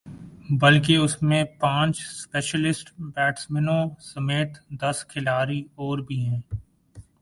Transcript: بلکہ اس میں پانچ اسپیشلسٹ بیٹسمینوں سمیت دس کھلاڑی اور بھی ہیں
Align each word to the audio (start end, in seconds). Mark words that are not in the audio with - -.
بلکہ 0.61 0.97
اس 0.97 1.21
میں 1.21 1.43
پانچ 1.59 1.99
اسپیشلسٹ 2.01 2.89
بیٹسمینوں 3.09 3.79
سمیت 4.03 4.57
دس 4.81 5.05
کھلاڑی 5.05 5.61
اور 5.75 5.99
بھی 5.99 6.19
ہیں 6.21 6.41